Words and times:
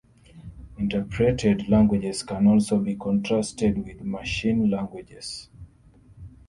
Interpreted 0.79 1.69
languages 1.69 2.23
can 2.23 2.47
also 2.47 2.79
be 2.79 2.95
contrasted 2.95 3.85
with 3.85 4.01
machine 4.01 4.67
languages. 4.71 5.47